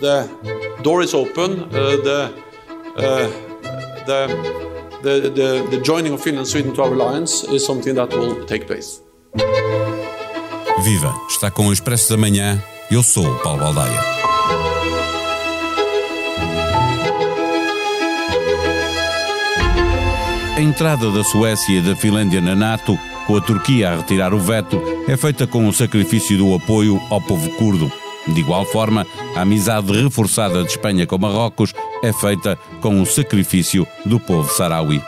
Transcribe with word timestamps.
the 0.00 0.28
door 0.82 1.02
is 1.02 1.14
open. 1.14 1.68
The, 1.70 2.32
uh, 2.96 3.30
the 4.06 4.62
the, 5.02 5.30
the, 5.30 5.66
the 5.70 5.80
joining 5.82 6.12
of 6.12 6.22
Finland 6.22 6.46
and 6.46 6.48
Sweden 6.48 6.72
to 6.74 6.82
our 6.82 6.92
alliance 6.92 7.44
is 7.44 7.64
something 7.66 7.94
that 7.94 8.10
will 8.12 8.44
take 8.46 8.66
place. 8.66 9.02
Viva! 10.82 11.14
Está 11.28 11.50
com 11.50 11.68
o 11.68 11.72
Expresso 11.72 12.10
da 12.10 12.16
Manhã. 12.16 12.62
Eu 12.90 13.02
sou 13.02 13.26
o 13.26 13.38
Paulo 13.38 13.60
Baldaia. 13.60 14.00
A 20.56 20.60
entrada 20.60 21.10
da 21.10 21.24
Suécia 21.24 21.78
e 21.78 21.80
da 21.80 21.96
Finlândia 21.96 22.40
na 22.40 22.54
NATO, 22.54 22.98
com 23.26 23.36
a 23.36 23.40
Turquia 23.40 23.90
a 23.90 23.96
retirar 23.96 24.34
o 24.34 24.38
veto, 24.38 24.80
é 25.08 25.16
feita 25.16 25.46
com 25.46 25.66
o 25.66 25.72
sacrifício 25.72 26.36
do 26.36 26.54
apoio 26.54 27.00
ao 27.10 27.20
povo 27.20 27.50
curdo. 27.56 27.90
De 28.26 28.40
igual 28.40 28.64
forma, 28.64 29.06
a 29.34 29.40
amizade 29.40 29.92
reforçada 29.92 30.62
de 30.62 30.70
Espanha 30.70 31.06
com 31.06 31.18
Marrocos 31.18 31.74
é 32.02 32.12
feita 32.12 32.58
com 32.80 33.00
o 33.00 33.06
sacrifício 33.06 33.86
do 34.04 34.20
povo 34.20 34.52
saraui. 34.52 35.02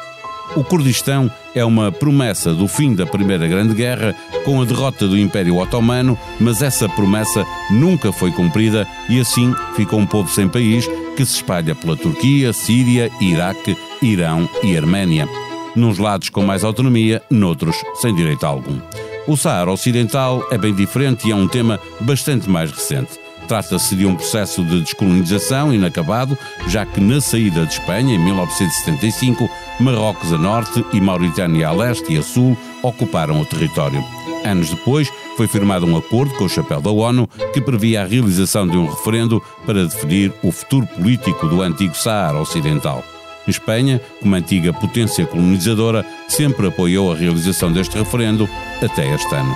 O 0.57 0.63
Kurdistão 0.63 1.31
é 1.55 1.65
uma 1.65 1.91
promessa 1.91 2.55
do 2.55 2.69
fim 2.69 2.95
da 2.95 3.07
Primeira 3.07 3.47
Grande 3.49 3.75
Guerra 3.75 4.15
com 4.45 4.61
a 4.61 4.65
derrota 4.65 5.09
do 5.09 5.19
Império 5.19 5.57
Otomano, 5.57 6.19
mas 6.39 6.63
essa 6.63 6.89
promessa 6.89 7.45
nunca 7.71 8.13
foi 8.13 8.31
cumprida 8.31 8.87
e 9.09 9.19
assim 9.19 9.53
ficou 9.75 9.99
um 9.99 10.07
povo 10.07 10.31
sem 10.31 10.49
país 10.49 10.87
que 11.17 11.25
se 11.25 11.37
espalha 11.37 11.75
pela 11.75 11.97
Turquia, 11.97 12.53
Síria, 12.53 13.11
Iraque, 13.21 13.77
Irão 14.03 14.49
e 14.63 14.77
Arménia. 14.77 15.29
Nos 15.75 15.99
lados 15.99 16.29
com 16.29 16.43
mais 16.43 16.63
autonomia, 16.63 17.23
noutros 17.31 17.77
sem 18.01 18.15
direito 18.15 18.45
algum. 18.45 18.79
O 19.27 19.39
Saara 19.39 19.73
Ocidental 19.73 20.47
é 20.51 20.59
bem 20.59 20.75
diferente 20.75 21.27
e 21.27 21.33
é 21.33 21.35
um 21.35 21.49
tema 21.49 21.81
bastante 22.01 22.49
mais 22.49 22.71
recente. 22.71 23.19
Trata-se 23.49 23.97
de 23.97 24.05
um 24.05 24.15
processo 24.15 24.63
de 24.63 24.83
descolonização 24.83 25.73
inacabado, 25.73 26.37
já 26.69 26.85
que 26.85 27.01
na 27.01 27.21
saída 27.21 27.65
de 27.65 27.73
Espanha, 27.73 28.15
em 28.15 28.19
1975, 28.19 29.49
Marrocos 29.81 30.33
a 30.33 30.39
norte 30.39 30.85
e 30.93 31.01
Mauritânia 31.01 31.69
a 31.69 31.73
leste 31.73 32.13
e 32.13 32.19
a 32.19 32.23
sul 32.23 32.57
ocuparam 32.83 33.41
o 33.41 33.47
território. 33.47 34.05
Anos 34.45 34.69
depois, 34.69 35.11
foi 35.39 35.47
firmado 35.47 35.87
um 35.87 35.97
acordo 35.97 36.35
com 36.35 36.45
o 36.45 36.49
chapéu 36.49 36.81
da 36.83 36.91
ONU 36.91 37.27
que 37.53 37.63
previa 37.63 38.03
a 38.03 38.07
realização 38.07 38.67
de 38.67 38.77
um 38.77 38.87
referendo 38.87 39.43
para 39.65 39.85
definir 39.85 40.33
o 40.43 40.53
futuro 40.53 40.87
político 40.87 41.49
do 41.49 41.63
antigo 41.63 41.95
Saara 41.95 42.39
Ocidental. 42.39 43.03
Espanha, 43.51 44.01
como 44.21 44.35
antiga 44.35 44.73
potência 44.73 45.27
colonizadora, 45.27 46.05
sempre 46.29 46.69
apoiou 46.69 47.13
a 47.13 47.17
realização 47.17 47.73
deste 47.73 47.97
referendo 47.97 48.49
até 48.83 49.15
este 49.15 49.35
ano. 49.35 49.55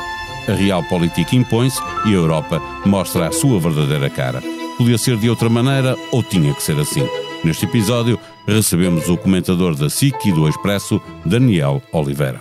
A 0.49 0.53
real 0.53 0.83
política 0.85 1.37
impõe-se 1.37 1.81
e 2.07 2.09
a 2.09 2.13
Europa 2.13 2.61
mostra 2.87 3.29
a 3.29 3.33
sua 3.33 3.61
verdadeira 3.61 4.09
cara. 4.09 4.43
Podia 4.79 4.97
ser 4.97 5.17
de 5.17 5.29
outra 5.29 5.49
maneira 5.49 5.97
ou 6.11 6.23
tinha 6.23 6.55
que 6.55 6.63
ser 6.63 6.79
assim. 6.79 7.07
Neste 7.45 7.67
episódio, 7.67 8.19
recebemos 8.47 9.09
o 9.09 9.17
comentador 9.17 9.75
da 9.75 9.91
SIC 9.91 10.27
e 10.27 10.33
do 10.33 10.49
Expresso, 10.49 11.01
Daniel 11.25 11.83
Oliveira. 11.93 12.41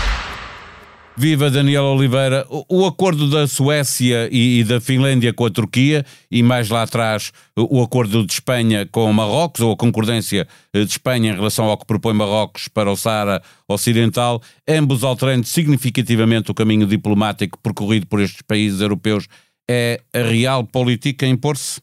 Viva 1.17 1.51
Daniel 1.51 1.83
Oliveira. 1.83 2.45
O, 2.49 2.85
acordo 2.85 3.29
da 3.29 3.45
Suécia 3.47 4.29
e, 4.31 4.63
da 4.63 4.79
Finlândia 4.79 5.33
com 5.33 5.45
a 5.45 5.49
Turquia 5.49 6.05
e 6.31 6.41
mais 6.41 6.69
lá 6.69 6.83
atrás 6.83 7.31
o 7.55 7.81
acordo 7.83 8.25
de 8.25 8.33
Espanha 8.33 8.85
com 8.85 9.11
Marrocos, 9.11 9.61
ou 9.61 9.73
a 9.73 9.77
concordância 9.77 10.47
eh, 10.73 10.83
de 10.83 10.89
Espanha 10.89 11.31
em 11.31 11.35
relação 11.35 11.65
ao 11.65 11.77
que 11.77 11.85
propõe 11.85 12.13
Marrocos 12.13 12.67
para 12.69 12.89
o 12.89 12.95
Saara 12.95 13.41
Ocidental, 13.67 14.41
ambos 14.67 15.03
alterando 15.03 15.45
significativamente 15.45 16.49
o 16.49 16.53
caminho 16.53 16.87
diplomático 16.87 17.59
percorrido 17.59 18.07
por 18.07 18.21
estes 18.21 18.41
países 18.41 18.79
europeus, 18.79 19.27
é 19.69 20.01
a 20.13 20.19
real 20.19 20.63
política 20.63 21.25
impor-se? 21.27 21.81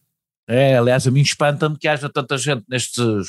É, 0.48 0.78
aliás, 0.78 1.06
a 1.06 1.10
mim 1.10 1.20
espanta-me 1.20 1.78
que 1.78 1.86
haja 1.86 2.08
tanta 2.08 2.38
gente 2.38 2.64
nestes, 2.68 3.28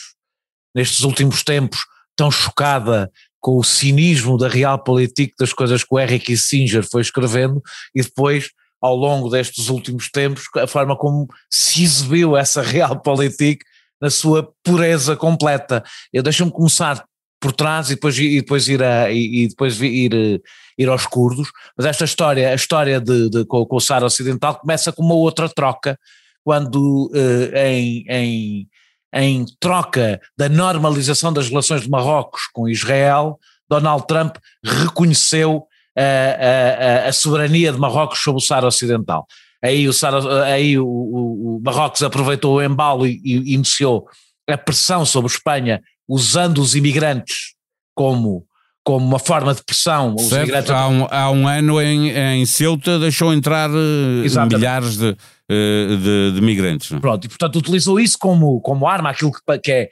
nestes 0.73 1.01
últimos 1.01 1.43
tempos 1.43 1.79
tão 2.15 2.31
chocada 2.31 3.11
com 3.39 3.57
o 3.57 3.63
cinismo 3.63 4.37
da 4.37 4.47
realpolitik 4.47 5.33
das 5.39 5.53
coisas 5.53 5.83
que 5.83 5.93
o 5.93 5.99
Henry 5.99 6.19
Kissinger 6.19 6.83
foi 6.89 7.01
escrevendo 7.01 7.61
e 7.95 8.01
depois 8.01 8.49
ao 8.81 8.95
longo 8.95 9.29
destes 9.29 9.69
últimos 9.69 10.09
tempos 10.09 10.43
a 10.55 10.67
forma 10.67 10.95
como 10.95 11.27
se 11.49 11.83
exibiu 11.83 12.37
essa 12.37 12.61
realpolitik 12.61 13.63
na 14.01 14.09
sua 14.09 14.49
pureza 14.63 15.15
completa. 15.15 15.83
Eu 16.13 16.23
deixo-me 16.23 16.51
começar 16.51 17.03
por 17.39 17.53
trás 17.53 17.89
e 17.89 17.95
depois, 17.95 18.17
e 18.17 18.41
depois 18.41 18.67
ir 18.67 18.83
a, 18.83 19.11
e, 19.11 19.47
depois 19.47 19.81
ir, 19.81 20.41
ir 20.77 20.89
aos 20.89 21.05
curdos, 21.05 21.49
mas 21.77 21.85
esta 21.85 22.03
história, 22.03 22.51
a 22.51 22.55
história 22.55 22.99
de, 22.99 23.29
de 23.29 23.45
com, 23.45 23.65
com, 23.65 23.77
o 23.77 23.81
Sara 23.81 24.05
Ocidental 24.05 24.59
começa 24.59 24.91
com 24.91 25.03
uma 25.03 25.15
outra 25.15 25.47
troca, 25.47 25.97
quando 26.43 27.09
uh, 27.13 27.55
em, 27.55 28.03
em 28.09 28.68
em 29.13 29.45
troca 29.59 30.19
da 30.37 30.47
normalização 30.47 31.33
das 31.33 31.49
relações 31.49 31.81
de 31.81 31.89
Marrocos 31.89 32.47
com 32.53 32.67
Israel, 32.67 33.39
Donald 33.69 34.05
Trump 34.07 34.37
reconheceu 34.63 35.65
a, 35.97 37.05
a, 37.05 37.07
a 37.07 37.13
soberania 37.13 37.71
de 37.71 37.79
Marrocos 37.79 38.19
sobre 38.19 38.41
o 38.41 38.45
Saara 38.45 38.67
Ocidental. 38.67 39.27
Aí 39.63 39.87
o, 39.87 39.93
Saara, 39.93 40.45
aí 40.45 40.77
o, 40.79 40.87
o, 40.87 41.61
Marrocos 41.63 42.01
aproveitou 42.01 42.55
o 42.55 42.63
embalo 42.63 43.05
e, 43.05 43.19
e 43.23 43.53
iniciou 43.53 44.07
a 44.49 44.57
pressão 44.57 45.05
sobre 45.05 45.31
Espanha 45.31 45.81
usando 46.07 46.59
os 46.59 46.75
imigrantes 46.75 47.53
como 47.93 48.45
como 48.89 49.05
uma 49.05 49.19
forma 49.19 49.53
de 49.53 49.61
pressão. 49.61 50.17
Certo, 50.17 50.73
há, 50.73 50.87
um, 50.87 51.07
há 51.11 51.29
um 51.29 51.47
ano 51.47 51.79
em, 51.79 52.09
em 52.09 52.43
Ceuta 52.47 52.97
deixou 52.97 53.31
entrar 53.31 53.69
eh, 53.69 54.25
Exatamente. 54.25 54.55
milhares 54.57 54.97
de, 54.97 55.15
eh, 55.47 55.95
de, 55.95 56.31
de, 56.33 56.41
migrantes. 56.41 56.91
É? 56.91 56.99
Pronto, 56.99 57.23
e 57.23 57.27
portanto 57.27 57.55
utilizou 57.57 57.99
isso 57.99 58.17
como, 58.17 58.59
como 58.61 58.87
arma, 58.87 59.11
aquilo 59.11 59.31
que, 59.31 59.59
que, 59.59 59.71
é, 59.71 59.89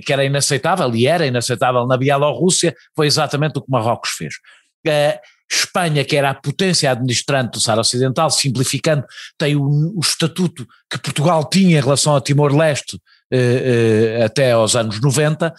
que 0.00 0.12
era 0.12 0.24
inaceitável, 0.24 0.92
e 0.92 1.06
era 1.06 1.24
inaceitável 1.24 1.86
na 1.86 1.96
Bielorrússia, 1.96 2.74
foi 2.96 3.06
exatamente 3.06 3.60
o 3.60 3.62
que 3.62 3.70
Marrocos 3.70 4.10
fez. 4.10 4.34
Uh, 4.84 5.16
Espanha, 5.48 6.04
que 6.04 6.16
era 6.16 6.30
a 6.30 6.34
potência 6.34 6.90
administrante 6.90 7.52
do 7.52 7.60
Saara 7.60 7.82
Ocidental, 7.82 8.28
simplificando, 8.28 9.04
tem 9.38 9.54
o, 9.54 9.62
o, 9.94 10.00
estatuto 10.00 10.66
que 10.90 10.98
Portugal 10.98 11.48
tinha 11.48 11.78
em 11.78 11.80
relação 11.80 12.16
a 12.16 12.20
Timor-Leste 12.20 12.96
uh, 12.96 14.20
uh, 14.20 14.24
até 14.24 14.50
aos 14.50 14.74
anos 14.74 15.00
90, 15.00 15.54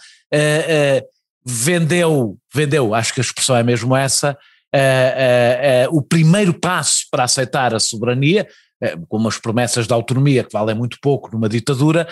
vendeu, 1.44 2.38
vendeu, 2.52 2.94
acho 2.94 3.12
que 3.12 3.20
a 3.20 3.22
expressão 3.22 3.56
é 3.56 3.62
mesmo 3.62 3.94
essa, 3.94 4.32
uh, 4.74 5.88
uh, 5.88 5.92
uh, 5.92 5.98
o 5.98 6.02
primeiro 6.02 6.54
passo 6.54 7.04
para 7.10 7.24
aceitar 7.24 7.74
a 7.74 7.80
soberania, 7.80 8.46
com 9.08 9.16
umas 9.16 9.38
promessas 9.38 9.86
de 9.86 9.94
autonomia 9.94 10.44
que 10.44 10.52
valem 10.52 10.74
muito 10.74 10.98
pouco 11.00 11.30
numa 11.32 11.48
ditadura, 11.48 12.06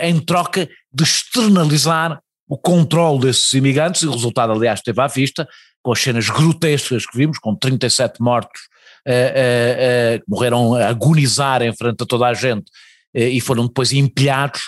em 0.00 0.18
troca 0.18 0.68
de 0.92 1.04
externalizar 1.04 2.20
o 2.48 2.58
controle 2.58 3.20
desses 3.20 3.52
imigrantes, 3.52 4.02
e 4.02 4.08
o 4.08 4.10
resultado, 4.10 4.52
aliás, 4.52 4.80
esteve 4.80 5.00
à 5.00 5.06
vista, 5.06 5.46
com 5.80 5.92
as 5.92 6.00
cenas 6.00 6.28
grotescas 6.28 7.06
que 7.06 7.16
vimos, 7.16 7.38
com 7.38 7.54
37 7.54 8.20
mortos 8.20 8.60
que 9.06 10.24
morreram 10.26 10.74
a 10.74 10.88
agonizar 10.88 11.62
em 11.62 11.72
frente 11.76 12.02
a 12.02 12.06
toda 12.06 12.26
a 12.26 12.34
gente 12.34 12.72
e 13.14 13.40
foram 13.40 13.68
depois 13.68 13.92
empilhados 13.92 14.62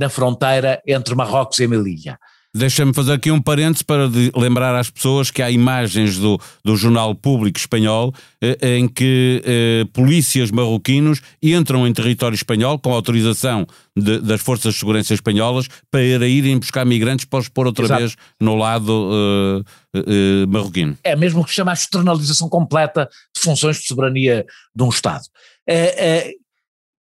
na 0.00 0.08
fronteira 0.08 0.82
entre 0.84 1.14
Marrocos 1.14 1.60
e 1.60 1.68
Melilla. 1.68 2.18
Deixa-me 2.56 2.94
fazer 2.94 3.12
aqui 3.12 3.30
um 3.30 3.40
parênteses 3.40 3.82
para 3.82 4.10
lembrar 4.34 4.74
às 4.74 4.88
pessoas 4.88 5.30
que 5.30 5.42
há 5.42 5.50
imagens 5.50 6.16
do, 6.16 6.40
do 6.64 6.74
Jornal 6.74 7.14
Público 7.14 7.58
Espanhol 7.58 8.14
eh, 8.40 8.78
em 8.78 8.88
que 8.88 9.42
eh, 9.44 9.84
polícias 9.92 10.50
marroquinos 10.50 11.20
entram 11.42 11.86
em 11.86 11.92
território 11.92 12.34
espanhol 12.34 12.78
com 12.78 12.94
autorização 12.94 13.66
de, 13.94 14.20
das 14.20 14.40
Forças 14.40 14.72
de 14.72 14.80
Segurança 14.80 15.12
Espanholas 15.12 15.68
para 15.90 16.26
irem 16.26 16.58
buscar 16.58 16.86
migrantes 16.86 17.26
para 17.26 17.40
os 17.40 17.48
pôr 17.48 17.66
outra 17.66 17.84
Exato. 17.84 18.00
vez 18.00 18.16
no 18.40 18.56
lado 18.56 19.62
eh, 19.94 20.46
marroquino. 20.48 20.96
É 21.04 21.14
mesmo 21.14 21.42
o 21.42 21.44
que 21.44 21.50
se 21.50 21.56
chama 21.56 21.72
a 21.72 21.74
externalização 21.74 22.48
completa 22.48 23.06
de 23.34 23.40
funções 23.42 23.76
de 23.76 23.86
soberania 23.86 24.46
de 24.74 24.82
um 24.82 24.88
Estado. 24.88 25.24
É, 25.66 26.06
é, 26.06 26.32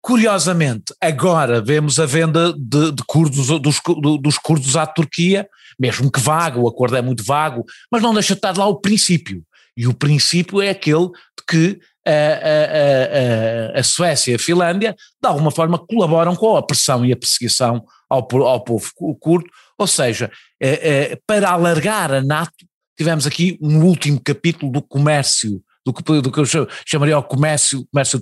Curiosamente, 0.04 0.94
agora 1.00 1.62
vemos 1.62 1.98
a 1.98 2.06
venda 2.06 2.52
de, 2.52 2.92
de 2.92 3.04
curdos, 3.08 3.48
dos, 3.62 3.80
dos 4.22 4.38
curdos 4.38 4.76
à 4.76 4.86
Turquia, 4.86 5.48
mesmo 5.80 6.12
que 6.12 6.20
vago, 6.20 6.60
o 6.60 6.68
acordo 6.68 6.98
é 6.98 7.02
muito 7.02 7.24
vago, 7.24 7.64
mas 7.90 8.02
não 8.02 8.14
deixa 8.14 8.34
de 8.34 8.40
estar 8.40 8.58
lá 8.58 8.68
o 8.68 8.82
princípio. 8.82 9.42
E 9.78 9.88
o 9.88 9.94
princípio 9.94 10.62
é 10.62 10.72
aquele 10.72 11.08
de 11.08 11.46
que 11.48 11.80
a, 12.06 12.12
a, 12.12 13.78
a, 13.78 13.80
a 13.80 13.84
Suécia 13.84 14.34
e 14.34 14.36
a 14.36 14.40
Finlândia, 14.40 14.94
de 14.94 15.30
alguma 15.30 15.52
forma, 15.52 15.80
colaboram 15.80 16.36
com 16.36 16.58
a 16.58 16.62
pressão 16.62 17.06
e 17.06 17.14
a 17.14 17.18
perseguição 17.18 17.86
ao, 18.10 18.28
ao 18.46 18.62
povo 18.62 18.92
curdo, 19.22 19.50
ou 19.78 19.88
seja, 19.88 20.30
é, 20.60 21.12
é, 21.14 21.20
para 21.26 21.50
alargar 21.50 22.12
a 22.12 22.22
NATO, 22.22 22.66
tivemos 22.98 23.26
aqui 23.26 23.58
um 23.62 23.82
último 23.86 24.20
capítulo 24.20 24.70
do 24.70 24.82
comércio 24.82 25.64
do 25.86 25.94
que, 25.94 26.22
do 26.22 26.32
que 26.32 26.40
eu 26.40 26.46
chamaria 26.86 27.18
o 27.18 27.24
comércio, 27.24 27.86
comércio 27.92 28.22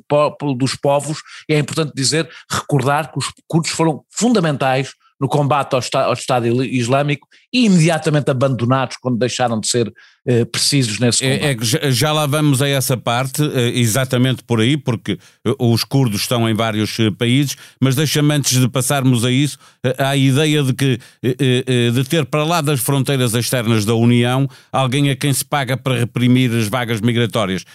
dos 0.57 0.75
povos, 0.75 1.19
e 1.47 1.53
é 1.53 1.59
importante 1.59 1.93
dizer, 1.95 2.29
recordar 2.49 3.11
que 3.11 3.19
os 3.19 3.25
curdos 3.47 3.71
foram 3.71 4.03
fundamentais 4.09 4.93
no 5.19 5.27
combate 5.27 5.75
ao, 5.75 6.03
ao 6.03 6.13
Estado 6.13 6.47
Islâmico 6.63 7.27
e 7.53 7.65
imediatamente 7.65 8.31
abandonados 8.31 8.97
quando 8.97 9.19
deixaram 9.19 9.59
de 9.59 9.67
ser 9.67 9.93
eh, 10.23 10.45
precisos 10.45 10.99
nesse 10.99 11.23
combate. 11.23 11.77
É, 11.77 11.87
é 11.87 11.91
já 11.91 12.13
lá 12.13 12.27
vamos 12.27 12.61
a 12.61 12.67
essa 12.67 12.95
parte, 12.95 13.41
eh, 13.41 13.71
exatamente 13.79 14.43
por 14.43 14.61
aí, 14.61 14.77
porque 14.77 15.17
eh, 15.43 15.55
os 15.57 15.83
curdos 15.83 16.21
estão 16.21 16.47
em 16.47 16.53
vários 16.53 16.95
países, 17.17 17.57
mas 17.79 17.95
deixa-me 17.95 18.35
antes 18.35 18.59
de 18.59 18.69
passarmos 18.69 19.25
a 19.25 19.31
isso, 19.31 19.57
a 19.97 20.15
ideia 20.15 20.61
de 20.61 20.73
que 20.73 20.99
de 21.23 22.03
ter 22.07 22.25
para 22.25 22.43
lá 22.43 22.61
das 22.61 22.79
fronteiras 22.79 23.33
externas 23.33 23.83
da 23.83 23.95
União 23.95 24.47
alguém 24.71 25.09
a 25.09 25.15
quem 25.15 25.33
se 25.33 25.43
paga 25.43 25.75
para 25.75 25.97
reprimir 25.97 26.51
as 26.51 26.67
vagas 26.67 27.01
migratórias. 27.01 27.65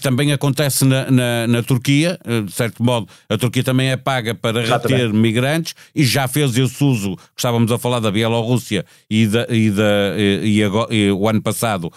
Também 0.00 0.32
acontece 0.32 0.84
na, 0.84 1.10
na, 1.10 1.46
na 1.46 1.62
Turquia, 1.62 2.18
de 2.44 2.52
certo 2.52 2.82
modo, 2.82 3.08
a 3.28 3.38
Turquia 3.38 3.62
também 3.62 3.90
é 3.90 3.96
paga 3.96 4.34
para 4.34 4.60
reter 4.60 5.12
migrantes 5.12 5.74
e 5.94 6.04
já 6.04 6.26
fez 6.28 6.56
esse 6.56 6.82
uso, 6.82 7.16
estávamos 7.36 7.70
a 7.70 7.78
falar 7.78 8.00
da 8.00 8.10
Bielorrússia 8.10 8.84
e, 9.08 9.26
da, 9.26 9.46
e, 9.48 9.70
da, 9.70 10.16
e, 10.42 10.62
agora, 10.62 10.94
e 10.94 11.10
o 11.10 11.28
ano 11.28 11.40
passado 11.40 11.91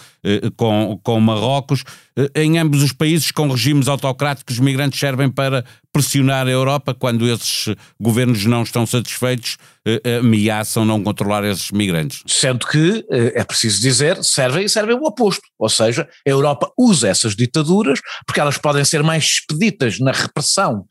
com, 0.55 0.99
com 1.03 1.19
Marrocos. 1.19 1.83
Eh, 2.17 2.43
em 2.43 2.57
ambos 2.57 2.81
os 2.81 2.91
países, 2.91 3.31
com 3.31 3.49
regimes 3.49 3.87
autocráticos, 3.87 4.55
os 4.55 4.59
migrantes 4.59 4.99
servem 4.99 5.29
para 5.29 5.65
pressionar 5.91 6.47
a 6.47 6.49
Europa 6.49 6.93
quando 6.93 7.27
esses 7.27 7.73
governos 7.99 8.45
não 8.45 8.63
estão 8.63 8.85
satisfeitos, 8.85 9.57
eh, 9.85 10.17
ameaçam 10.19 10.85
não 10.85 11.03
controlar 11.03 11.43
esses 11.43 11.71
migrantes. 11.71 12.23
Sendo 12.25 12.65
que, 12.67 13.05
é 13.09 13.43
preciso 13.43 13.81
dizer, 13.81 14.23
servem 14.23 14.65
e 14.65 14.69
servem 14.69 14.95
o 14.95 15.05
oposto. 15.05 15.43
Ou 15.59 15.69
seja, 15.69 16.07
a 16.25 16.29
Europa 16.29 16.71
usa 16.77 17.07
essas 17.07 17.35
ditaduras 17.35 17.99
porque 18.25 18.39
elas 18.39 18.57
podem 18.57 18.83
ser 18.83 19.03
mais 19.03 19.23
expeditas 19.23 19.99
na 19.99 20.11
repressão 20.11 20.85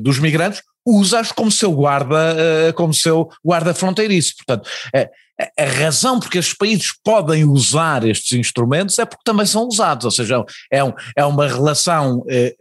dos 0.00 0.18
migrantes 0.18 0.62
usa-as 0.86 1.32
como 1.32 1.50
seu 1.50 1.72
guarda, 1.72 2.72
como 2.76 2.92
seu 2.92 3.30
guarda 3.44 3.74
fronteiriço. 3.74 4.34
Portanto, 4.36 4.68
a 5.58 5.64
razão 5.64 6.20
porque 6.20 6.38
estes 6.38 6.56
países 6.56 6.92
podem 7.02 7.44
usar 7.44 8.04
estes 8.04 8.38
instrumentos 8.38 8.98
é 8.98 9.04
porque 9.04 9.24
também 9.24 9.46
são 9.46 9.66
usados, 9.66 10.04
ou 10.04 10.10
seja, 10.10 10.44
é, 10.70 10.84
um, 10.84 10.92
é 11.16 11.24
uma 11.24 11.46
relação 11.46 12.24
é, 12.28 12.54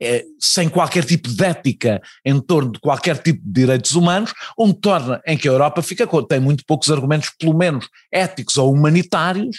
é, 0.00 0.24
sem 0.38 0.68
qualquer 0.68 1.04
tipo 1.04 1.28
de 1.28 1.44
ética 1.44 2.00
em 2.24 2.40
torno 2.40 2.72
de 2.72 2.80
qualquer 2.80 3.18
tipo 3.18 3.40
de 3.44 3.52
direitos 3.52 3.92
humanos, 3.92 4.32
onde 4.56 4.74
torna 4.74 5.20
em 5.26 5.36
que 5.36 5.48
a 5.48 5.52
Europa 5.52 5.82
fica 5.82 6.06
tem 6.28 6.40
muito 6.40 6.64
poucos 6.66 6.90
argumentos, 6.90 7.30
pelo 7.38 7.56
menos 7.56 7.88
éticos 8.12 8.56
ou 8.56 8.72
humanitários, 8.72 9.56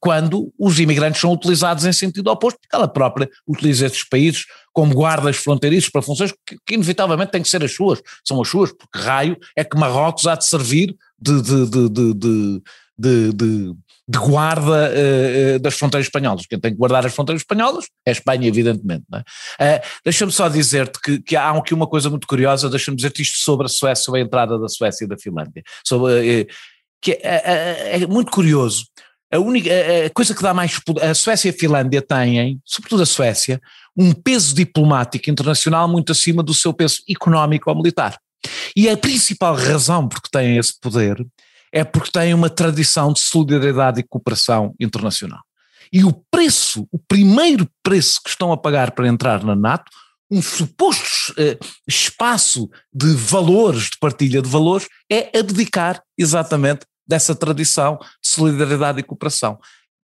quando 0.00 0.52
os 0.58 0.78
imigrantes 0.78 1.20
são 1.20 1.32
utilizados 1.32 1.84
em 1.84 1.92
sentido 1.92 2.28
oposto, 2.28 2.58
porque 2.60 2.74
ela 2.74 2.88
própria 2.88 3.28
utiliza 3.46 3.86
esses 3.86 4.04
países 4.04 4.44
como 4.72 4.94
guardas 4.94 5.36
fronteiriços 5.36 5.90
para 5.90 6.00
funções 6.00 6.32
que, 6.46 6.56
que, 6.66 6.74
inevitavelmente 6.74 7.32
têm 7.32 7.42
que 7.42 7.48
ser 7.48 7.62
as 7.62 7.74
suas, 7.74 8.00
são 8.26 8.40
as 8.40 8.48
suas, 8.48 8.72
porque 8.72 8.98
raio 8.98 9.36
é 9.56 9.62
que 9.62 9.76
Marrocos 9.76 10.26
há 10.26 10.34
de 10.34 10.46
servir 10.46 10.96
de, 11.20 11.42
de, 11.42 11.66
de, 11.88 12.14
de 12.14 12.62
de, 12.98 14.18
guarda 14.18 14.90
uh, 14.92 15.58
das 15.58 15.74
fronteiras 15.74 16.06
espanholas. 16.06 16.46
Quem 16.46 16.60
tem 16.60 16.72
que 16.72 16.78
guardar 16.78 17.04
as 17.04 17.14
fronteiras 17.14 17.42
espanholas 17.42 17.86
é 18.06 18.10
a 18.10 18.12
Espanha, 18.12 18.46
evidentemente. 18.46 19.04
É? 19.58 19.76
Uh, 19.76 19.80
deixa-me 20.04 20.30
só 20.30 20.48
dizer-te 20.48 21.00
que, 21.00 21.20
que, 21.20 21.36
há 21.36 21.50
aqui 21.50 21.74
uma 21.74 21.86
coisa 21.86 22.10
muito 22.10 22.26
curiosa, 22.26 22.68
deixa-me 22.68 22.96
dizer-te 22.96 23.22
isto 23.22 23.38
sobre 23.38 23.66
a 23.66 23.68
Suécia, 23.68 24.04
sobre 24.04 24.20
a 24.20 24.24
entrada 24.24 24.58
da 24.58 24.68
Suécia 24.68 25.04
e 25.04 25.08
da 25.08 25.16
Finlândia. 25.16 25.62
Sobre, 25.84 26.46
que 27.00 27.12
é, 27.22 28.02
é, 28.02 28.06
muito 28.06 28.30
curioso. 28.30 28.86
A 29.32 29.38
única 29.38 29.70
a 30.06 30.10
coisa 30.10 30.34
que 30.34 30.42
dá 30.42 30.52
mais. 30.52 30.78
A 31.00 31.14
Suécia 31.14 31.48
e 31.48 31.50
a 31.50 31.58
Finlândia 31.58 32.02
têm, 32.02 32.60
sobretudo 32.64 33.02
a 33.02 33.06
Suécia, 33.06 33.60
um 33.96 34.12
peso 34.12 34.54
diplomático 34.54 35.30
internacional 35.30 35.88
muito 35.88 36.12
acima 36.12 36.42
do 36.42 36.52
seu 36.52 36.72
peso 36.72 36.98
económico 37.08 37.70
ou 37.70 37.76
militar. 37.76 38.18
E 38.76 38.88
a 38.88 38.96
principal 38.96 39.54
razão 39.54 40.08
por 40.08 40.20
que 40.20 40.30
têm 40.30 40.58
esse 40.58 40.78
poder 40.78 41.24
é 41.72 41.82
porque 41.84 42.10
têm 42.10 42.34
uma 42.34 42.50
tradição 42.50 43.12
de 43.12 43.20
solidariedade 43.20 44.00
e 44.00 44.02
cooperação 44.02 44.74
internacional. 44.78 45.40
E 45.92 46.04
o 46.04 46.12
preço, 46.30 46.86
o 46.90 46.98
primeiro 46.98 47.68
preço 47.82 48.20
que 48.22 48.30
estão 48.30 48.52
a 48.52 48.56
pagar 48.56 48.92
para 48.92 49.08
entrar 49.08 49.42
na 49.44 49.54
NATO, 49.54 49.90
um 50.30 50.40
suposto 50.40 51.34
eh, 51.38 51.58
espaço 51.86 52.70
de 52.92 53.14
valores, 53.14 53.84
de 53.84 53.98
partilha 54.00 54.40
de 54.40 54.48
valores, 54.48 54.88
é 55.10 55.38
abdicar 55.38 56.02
exatamente 56.16 56.86
dessa 57.06 57.34
tradição 57.34 57.98
solidariedade 58.32 59.00
e 59.00 59.02
cooperação 59.02 59.58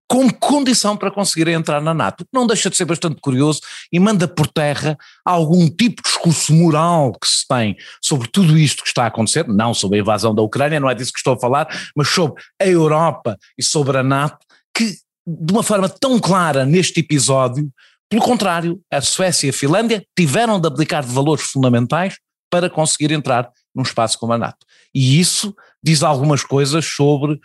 como 0.09 0.33
condição 0.33 0.97
para 0.97 1.11
conseguirem 1.11 1.55
entrar 1.55 1.83
na 1.83 1.93
NATO, 1.93 2.27
não 2.33 2.47
deixa 2.47 2.71
de 2.71 2.77
ser 2.77 2.87
bastante 2.87 3.21
curioso 3.21 3.61
e 3.93 4.01
manda 4.01 4.27
por 4.27 4.47
terra 4.47 4.97
algum 5.23 5.69
tipo 5.69 6.03
de 6.03 6.09
discurso 6.09 6.55
moral 6.55 7.13
que 7.13 7.29
se 7.29 7.47
tem 7.47 7.77
sobre 8.03 8.27
tudo 8.27 8.57
isto 8.57 8.83
que 8.83 8.89
está 8.89 9.05
a 9.05 9.09
acontecer, 9.09 9.47
não 9.47 9.75
sobre 9.75 9.99
a 9.99 10.01
invasão 10.01 10.35
da 10.35 10.41
Ucrânia, 10.41 10.81
não 10.81 10.89
é 10.89 10.95
disso 10.95 11.13
que 11.13 11.19
estou 11.19 11.35
a 11.35 11.39
falar, 11.39 11.69
mas 11.95 12.09
sobre 12.09 12.43
a 12.59 12.67
Europa 12.67 13.37
e 13.59 13.63
sobre 13.63 13.99
a 13.99 14.03
NATO, 14.03 14.39
que 14.75 14.97
de 15.27 15.53
uma 15.53 15.63
forma 15.63 15.91
tão 15.91 16.19
clara 16.19 16.65
neste 16.65 17.01
episódio, 17.01 17.71
pelo 18.09 18.23
contrário, 18.23 18.81
a 18.91 19.03
Suécia 19.03 19.49
e 19.49 19.51
a 19.51 19.53
Finlândia 19.53 20.03
tiveram 20.17 20.59
de 20.59 20.67
abdicar 20.67 21.05
de 21.05 21.13
valores 21.13 21.45
fundamentais 21.45 22.17
para 22.51 22.71
conseguir 22.71 23.13
entrar 23.13 23.51
num 23.75 23.83
espaço 23.83 24.19
como 24.19 24.33
a 24.33 24.39
NATO. 24.39 24.65
E 24.95 25.21
isso 25.21 25.55
diz 25.85 26.03
algumas 26.03 26.43
coisas 26.43 26.87
sobre 26.87 27.39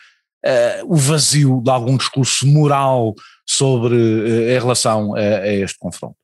o 0.86 0.96
vazio 0.96 1.62
de 1.62 1.70
algum 1.70 1.98
discurso 1.98 2.46
moral 2.46 3.14
sobre, 3.46 3.96
uh, 3.96 4.50
em 4.50 4.60
relação 4.60 5.16
a, 5.16 5.20
a 5.20 5.54
este 5.54 5.78
confronto. 5.80 6.16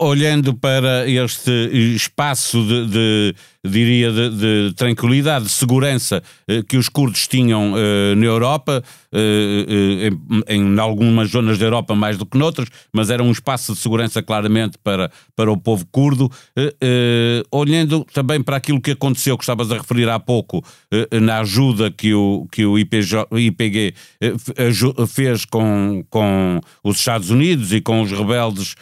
Olhando 0.00 0.54
para 0.54 1.08
este 1.08 1.50
espaço 1.94 2.62
de, 2.66 2.86
de 2.86 3.34
diria, 3.64 4.12
de, 4.12 4.30
de, 4.30 4.74
tranquilidade, 4.74 5.46
de 5.46 5.50
segurança 5.50 6.22
eh, 6.46 6.62
que 6.62 6.76
os 6.76 6.88
curdos 6.88 7.26
tinham 7.26 7.74
eh, 7.76 8.14
na 8.14 8.26
Europa, 8.26 8.82
eh, 9.12 10.10
em, 10.48 10.56
em, 10.56 10.78
algumas 10.78 11.30
zonas 11.30 11.58
da 11.58 11.64
Europa 11.64 11.94
mais 11.94 12.18
do 12.18 12.26
que 12.26 12.36
noutras, 12.36 12.68
mas 12.92 13.08
era 13.10 13.22
um 13.22 13.30
espaço 13.30 13.72
de 13.72 13.78
segurança 13.78 14.22
claramente 14.22 14.76
para, 14.82 15.10
para 15.34 15.50
o 15.50 15.56
povo 15.56 15.86
curdo. 15.90 16.30
olhando 17.50 18.04
também 18.12 18.42
para 18.42 18.56
aquilo 18.56 18.80
que 18.80 18.90
aconteceu, 18.90 19.38
que 19.38 19.44
estavas 19.44 19.70
a 19.70 19.76
referir 19.76 20.08
há 20.08 20.18
pouco, 20.18 20.62
na 21.22 21.40
ajuda 21.40 21.90
que 21.90 22.12
o, 22.12 22.46
que 22.50 22.66
o 22.66 22.78
IPG, 22.78 23.26
IPG 23.32 23.94
fez 25.08 25.44
com, 25.44 26.04
com 26.10 26.60
os 26.82 26.98
Estados 26.98 27.30
Unidos 27.30 27.72
e 27.72 27.80
com 27.80 28.02
os 28.02 28.10
rebeldes 28.10 28.74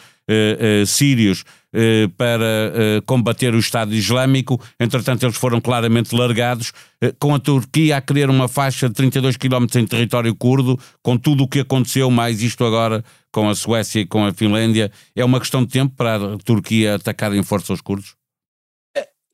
sírios 0.85 1.41
uh, 1.41 2.09
para 2.17 2.73
combater 3.05 3.53
o 3.53 3.59
Estado 3.59 3.93
Islâmico, 3.93 4.61
entretanto 4.79 5.23
eles 5.23 5.35
foram 5.35 5.59
claramente 5.59 6.15
largados, 6.15 6.71
com 7.19 7.35
a 7.35 7.39
Turquia 7.39 7.97
a 7.97 8.01
querer 8.01 8.29
uma 8.29 8.47
faixa 8.47 8.87
de 8.87 8.95
32 8.95 9.37
km 9.37 9.65
em 9.75 9.85
território 9.85 10.33
curdo, 10.35 10.79
com 11.01 11.17
tudo 11.17 11.43
o 11.43 11.47
que 11.47 11.59
aconteceu, 11.59 12.09
mais 12.09 12.41
isto 12.41 12.63
agora 12.63 13.03
com 13.31 13.49
a 13.49 13.55
Suécia 13.55 14.01
e 14.01 14.05
com 14.05 14.25
a 14.25 14.33
Finlândia, 14.33 14.91
é 15.15 15.25
uma 15.25 15.39
questão 15.39 15.65
de 15.65 15.71
tempo 15.71 15.95
para 15.95 16.35
a 16.35 16.37
Turquia 16.37 16.95
atacar 16.95 17.33
em 17.33 17.43
força 17.43 17.73
os 17.73 17.81
curdos? 17.81 18.15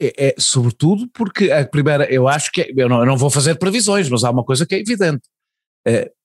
É, 0.01 0.29
é, 0.29 0.35
sobretudo 0.39 1.09
porque 1.13 1.51
a 1.51 1.67
primeira, 1.67 2.05
eu 2.05 2.27
acho 2.27 2.51
que, 2.51 2.73
eu 2.75 2.87
não, 2.87 2.99
eu 2.99 3.05
não, 3.05 3.17
vou 3.17 3.29
fazer 3.29 3.55
previsões, 3.55 4.09
mas 4.09 4.23
há 4.23 4.31
uma 4.31 4.45
coisa 4.45 4.65
que 4.65 4.73
é 4.73 4.79
evidente. 4.79 5.23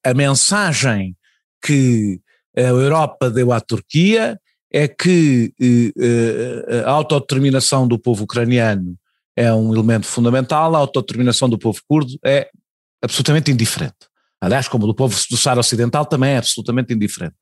a 0.04 0.14
mensagem 0.14 1.16
que 1.64 2.20
a 2.56 2.60
Europa 2.60 3.28
deu 3.28 3.52
à 3.52 3.60
Turquia 3.60 4.38
é 4.74 4.88
que 4.88 5.54
eh, 5.60 6.82
a 6.84 6.90
autodeterminação 6.90 7.86
do 7.86 7.96
povo 7.96 8.24
ucraniano 8.24 8.98
é 9.36 9.54
um 9.54 9.72
elemento 9.72 10.04
fundamental, 10.04 10.74
a 10.74 10.78
autodeterminação 10.78 11.48
do 11.48 11.56
povo 11.56 11.80
curdo 11.88 12.18
é 12.24 12.50
absolutamente 13.00 13.52
indiferente. 13.52 13.94
Aliás, 14.40 14.66
como 14.66 14.84
do 14.88 14.94
povo 14.94 15.16
do 15.30 15.36
Saara 15.36 15.60
Ocidental 15.60 16.04
também 16.04 16.32
é 16.32 16.38
absolutamente 16.38 16.92
indiferente. 16.92 17.36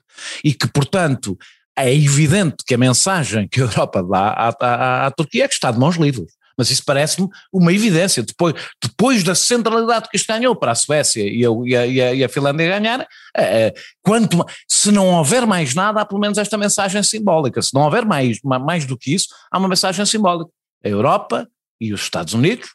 E 0.45 0.53
que, 0.53 0.69
portanto, 0.69 1.39
é 1.75 1.95
evidente 1.95 2.57
que 2.67 2.75
a 2.75 2.79
mensagem 2.79 3.49
que 3.49 3.63
a 3.63 3.65
Europa 3.65 4.03
dá 4.03 4.29
à, 4.29 4.49
à, 4.61 5.07
à 5.07 5.11
Turquia 5.11 5.45
é 5.45 5.49
que 5.49 5.55
está 5.55 5.71
de 5.71 5.79
mãos 5.79 5.97
livres. 5.97 6.33
Mas 6.57 6.71
isso 6.71 6.83
parece-me 6.85 7.29
uma 7.53 7.73
evidência. 7.73 8.23
Depois, 8.23 8.55
depois 8.83 9.23
da 9.23 9.35
centralidade 9.35 10.09
que 10.09 10.17
isto 10.17 10.27
ganhou 10.27 10.55
para 10.55 10.73
a 10.73 10.75
Suécia 10.75 11.23
e 11.23 11.45
a, 11.45 11.51
e 11.87 12.01
a, 12.01 12.15
e 12.15 12.25
a 12.25 12.29
Finlândia 12.29 12.79
ganhar, 12.79 13.07
é, 13.37 13.75
quanto, 14.03 14.45
se 14.69 14.91
não 14.91 15.09
houver 15.09 15.47
mais 15.47 15.75
nada, 15.75 16.01
há 16.01 16.05
pelo 16.05 16.21
menos 16.21 16.39
esta 16.39 16.59
mensagem 16.59 17.03
simbólica. 17.03 17.61
Se 17.63 17.75
não 17.75 17.83
houver 17.83 18.05
mais, 18.05 18.39
mais 18.43 18.85
do 18.85 18.97
que 18.97 19.15
isso, 19.15 19.29
há 19.51 19.59
uma 19.59 19.69
mensagem 19.69 20.05
simbólica. 20.07 20.51
A 20.85 20.89
Europa 20.89 21.49
e 21.81 21.93
os 21.93 22.03
Estados 22.03 22.35
Unidos 22.35 22.71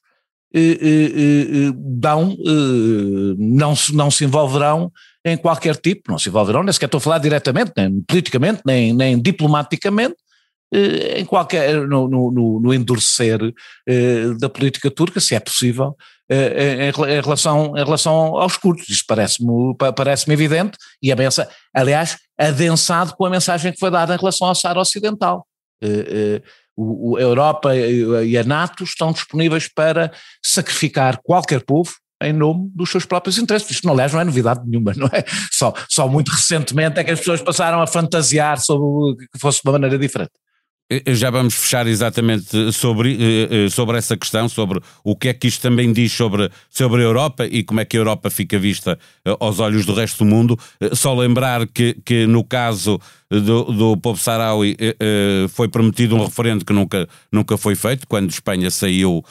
eh, 0.53 0.77
eh, 0.81 1.71
dão, 1.75 2.37
não, 3.37 3.73
não 3.93 4.09
se 4.09 4.23
envolverão 4.23 4.91
em 5.25 5.37
qualquer 5.37 5.75
tipo, 5.75 6.09
não 6.09 6.17
se 6.17 6.29
envolverão, 6.29 6.63
nem 6.63 6.71
sequer 6.71 6.85
estou 6.85 6.99
a 6.99 7.01
falar 7.01 7.17
diretamente, 7.17 7.73
nem 7.75 8.01
politicamente, 8.01 8.61
nem, 8.65 8.93
nem 8.93 9.21
diplomaticamente, 9.21 10.15
eh, 10.15 10.26
em 10.73 11.25
qualquer, 11.25 11.87
no, 11.87 12.07
no, 12.07 12.59
no 12.59 12.73
endurecer 12.73 13.39
eh, 13.87 14.33
da 14.39 14.49
política 14.49 14.91
turca, 14.91 15.19
se 15.19 15.33
é 15.33 15.39
possível, 15.39 15.95
em, 16.29 16.89
em, 16.89 17.21
relação, 17.21 17.73
em 17.77 17.83
relação 17.83 18.37
aos 18.37 18.57
curtos. 18.57 18.89
Isso 18.89 19.03
parece-me 19.07 19.75
parece 19.95 20.31
evidente 20.31 20.77
e 21.01 21.11
a 21.11 21.15
mensa, 21.15 21.49
aliás, 21.73 22.17
adensado 22.37 23.15
com 23.15 23.25
a 23.25 23.29
mensagem 23.29 23.71
que 23.71 23.79
foi 23.79 23.89
dada 23.89 24.13
em 24.13 24.17
relação 24.17 24.47
ao 24.47 24.55
Saara 24.55 24.79
Ocidental. 24.79 25.47
A 25.81 27.21
Europa 27.21 27.75
e 27.75 28.37
a 28.37 28.43
NATO 28.43 28.83
estão 28.83 29.13
disponíveis 29.13 29.67
para 29.67 30.11
sacrificar 30.43 31.19
qualquer 31.23 31.63
povo 31.63 31.93
em 32.21 32.33
nome 32.33 32.69
dos 32.73 32.89
seus 32.89 33.05
próprios 33.05 33.37
interesses. 33.37 33.69
Isto, 33.69 33.89
aliás, 33.89 34.11
não 34.11 34.19
é 34.19 34.23
novidade 34.23 34.61
nenhuma, 34.65 34.93
não 34.95 35.07
é? 35.07 35.23
Só, 35.51 35.73
só 35.87 36.07
muito 36.07 36.29
recentemente 36.29 36.99
é 36.99 37.03
que 37.03 37.11
as 37.11 37.19
pessoas 37.19 37.41
passaram 37.41 37.81
a 37.81 37.87
fantasiar 37.87 38.59
sobre 38.59 39.27
que 39.31 39.39
fosse 39.39 39.61
de 39.61 39.69
uma 39.69 39.73
maneira 39.73 39.97
diferente. 39.97 40.31
Eh, 40.89 41.03
eh, 41.05 41.15
já 41.15 41.29
vamos 41.29 41.53
fechar 41.53 41.85
exatamente 41.85 42.71
sobre, 42.71 43.17
eh, 43.19 43.69
sobre 43.69 43.97
essa 43.97 44.15
questão, 44.15 44.47
sobre 44.47 44.79
o 45.03 45.15
que 45.17 45.27
é 45.27 45.33
que 45.33 45.47
isto 45.47 45.61
também 45.61 45.91
diz 45.91 46.13
sobre, 46.13 46.49
sobre 46.69 47.01
a 47.01 47.03
Europa 47.03 47.45
e 47.45 47.61
como 47.61 47.81
é 47.81 47.85
que 47.85 47.97
a 47.97 47.99
Europa 47.99 48.29
fica 48.29 48.57
vista 48.57 48.97
aos 49.39 49.59
olhos 49.59 49.85
do 49.85 49.93
resto 49.93 50.19
do 50.19 50.25
mundo. 50.25 50.57
Só 50.93 51.13
lembrar 51.13 51.67
que, 51.67 51.97
que 52.05 52.25
no 52.25 52.43
caso 52.43 52.99
do, 53.29 53.65
do 53.65 53.97
povo 53.97 54.21
saharaui 54.21 54.77
foi 55.49 55.67
prometido 55.67 56.15
um 56.15 56.23
referendo 56.23 56.63
que 56.63 56.71
nunca, 56.71 57.07
nunca 57.31 57.57
foi 57.57 57.75
feito, 57.75 58.07
quando 58.07 58.29
Espanha 58.29 58.71
saiu 58.71 59.23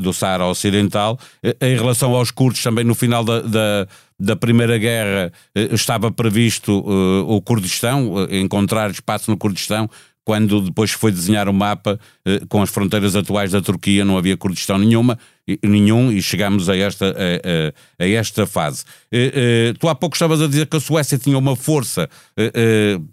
do 0.00 0.12
Saara 0.12 0.46
Ocidental. 0.46 1.18
Em 1.60 1.76
relação 1.76 2.14
aos 2.14 2.30
curdos, 2.30 2.62
também 2.62 2.84
no 2.84 2.94
final 2.94 3.22
da, 3.22 3.40
da 3.40 3.88
da 4.20 4.34
Primeira 4.34 4.76
Guerra 4.78 5.32
estava 5.54 6.10
previsto 6.10 6.72
o 6.72 7.40
Kurdistão, 7.40 8.26
encontrar 8.30 8.90
espaço 8.90 9.30
no 9.30 9.36
Kurdistão, 9.36 9.88
quando 10.28 10.60
depois 10.60 10.90
foi 10.90 11.10
desenhar 11.10 11.48
o 11.48 11.54
mapa 11.54 11.98
eh, 12.22 12.42
com 12.50 12.60
as 12.60 12.68
fronteiras 12.68 13.16
atuais 13.16 13.50
da 13.50 13.62
Turquia, 13.62 14.04
não 14.04 14.18
havia 14.18 14.36
Kurdistão 14.36 14.76
nenhuma, 14.76 15.18
nenhum, 15.62 16.12
e 16.12 16.20
chegamos 16.20 16.68
a 16.68 16.76
esta, 16.76 17.06
a, 17.06 18.02
a, 18.02 18.04
a 18.04 18.06
esta 18.06 18.46
fase. 18.46 18.84
Eh, 19.10 19.32
eh, 19.34 19.74
tu 19.80 19.88
há 19.88 19.94
pouco 19.94 20.16
estavas 20.16 20.42
a 20.42 20.46
dizer 20.46 20.66
que 20.66 20.76
a 20.76 20.80
Suécia 20.80 21.16
tinha 21.16 21.38
uma 21.38 21.56
força 21.56 22.10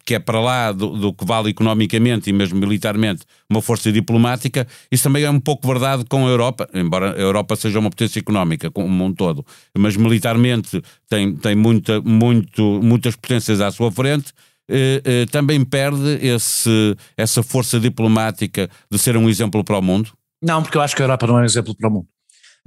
que 0.04 0.14
é 0.14 0.20
para 0.20 0.42
lá 0.42 0.74
do, 0.74 0.90
do, 0.90 1.14
que 1.14 1.24
vale 1.26 1.52
economicamente 1.52 2.30
e 2.30 2.34
mesmo 2.34 2.60
militarmente, 2.60 3.24
uma 3.50 3.62
força 3.62 3.94
diplomática. 3.94 4.68
Isso 4.92 5.04
também 5.04 5.24
é 5.24 5.30
um 5.30 5.40
pouco 5.40 5.66
verdade 5.66 6.04
com 6.04 6.28
a 6.28 6.30
Europa, 6.30 6.68
embora 6.74 7.14
a 7.14 7.18
Europa 7.18 7.56
seja 7.56 7.80
uma 7.80 7.90
potência 7.90 8.20
económica 8.20 8.70
como 8.70 9.06
um 9.06 9.14
todo, 9.14 9.46
mas 9.78 9.96
militarmente 9.96 10.82
tem, 11.10 11.34
tem 11.34 11.56
muita, 11.56 12.02
muito, 12.02 12.82
muitas 12.84 13.16
potências 13.16 13.62
à 13.62 13.72
sua 13.72 13.90
frente. 13.90 14.34
Eh, 14.70 15.02
eh, 15.04 15.26
também 15.28 15.64
perde 15.64 16.26
esse, 16.26 16.96
essa 17.16 17.44
força 17.44 17.80
diplomática 17.80 18.70
de 18.90 18.98
ser 18.98 19.16
um 19.16 19.30
exemplo 19.30 19.64
para 19.64 19.78
o 19.78 19.82
mundo? 19.82 20.12
Não, 20.42 20.62
porque 20.62 20.78
eu 20.78 20.82
acho 20.82 20.96
que 20.96 21.02
a 21.02 21.06
Europa 21.06 21.28
não 21.28 21.38
é 21.40 21.42
um 21.42 21.46
exemplo 21.46 21.76
para 21.76 21.88
o 21.88 21.92
mundo. 21.92 22.08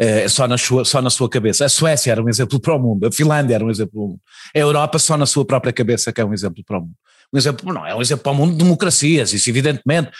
É 0.00 0.28
só 0.28 0.46
na, 0.46 0.56
sua, 0.56 0.84
só 0.84 1.02
na 1.02 1.10
sua 1.10 1.28
cabeça. 1.28 1.64
A 1.64 1.68
Suécia 1.68 2.12
era 2.12 2.22
um 2.22 2.28
exemplo 2.28 2.60
para 2.60 2.72
o 2.72 2.78
mundo, 2.78 3.08
a 3.08 3.12
Finlândia 3.12 3.56
era 3.56 3.64
um 3.64 3.70
exemplo 3.70 3.92
para 3.92 4.00
o 4.00 4.08
mundo. 4.08 4.20
A 4.54 4.58
Europa 4.58 4.98
só 4.98 5.16
na 5.16 5.26
sua 5.26 5.44
própria 5.44 5.72
cabeça 5.72 6.12
que 6.12 6.20
é 6.20 6.24
um 6.24 6.32
exemplo 6.32 6.62
para 6.64 6.78
o 6.78 6.82
mundo 6.82 6.94
um 7.32 7.38
exemplo, 7.38 7.72
não, 7.72 7.86
é 7.86 7.94
um 7.94 8.00
exemplo 8.00 8.22
para 8.22 8.32
o 8.32 8.34
mundo 8.34 8.52
de 8.52 8.58
democracias, 8.58 9.32
isso 9.32 9.48
evidentemente, 9.50 10.10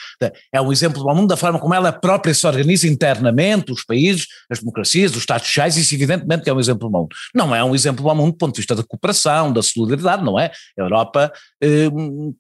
é 0.53 0.61
um 0.61 0.71
exemplo 0.71 1.03
para 1.03 1.13
o 1.13 1.17
mundo 1.17 1.29
da 1.29 1.37
forma 1.37 1.59
como 1.59 1.75
ela 1.75 1.93
própria 1.93 2.35
se 2.35 2.47
organiza 2.47 2.87
internamente, 2.87 3.73
os 3.73 3.85
países, 3.85 4.27
as 4.51 4.59
democracias, 4.59 5.13
os 5.13 5.19
Estados 5.19 5.47
sociais, 5.47 5.77
isso 5.77 5.95
evidentemente 5.95 6.45
que 6.45 6.51
é 6.51 6.53
um 6.53 6.61
exemplo 6.61 6.81
para 6.81 6.99
o 6.99 7.03
mundo. 7.03 7.17
Não 7.35 7.55
é 7.55 7.65
um 7.65 7.75
exemplo 7.75 8.05
para 8.05 8.13
o 8.13 8.17
mundo 8.17 8.33
do 8.33 8.39
ponto 8.39 8.55
de 8.55 8.61
vista 8.61 8.75
da 8.75 8.83
cooperação, 8.83 9.53
da 9.53 9.63
solidariedade, 9.63 10.23
não 10.25 10.39
é? 10.39 10.51
A 10.79 10.83
Europa 10.83 11.33
eh, 11.63 11.89